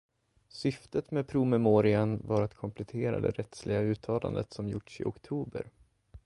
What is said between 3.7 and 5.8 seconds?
uttalandet som gjorts i oktober.